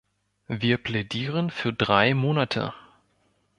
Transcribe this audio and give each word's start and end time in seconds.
Wir 0.47 0.79
plädieren 0.79 1.51
für 1.51 1.73
drei 1.73 2.15
Monate. 2.15 2.73